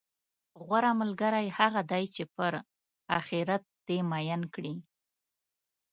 غوره 0.65 0.91
ملګری 1.01 1.47
هغه 1.59 1.81
دی، 1.91 2.03
چې 2.15 2.23
پر 2.35 2.51
اخرت 3.19 3.63
دې 3.87 3.97
میین 4.09 4.41
کړي، 4.53 4.75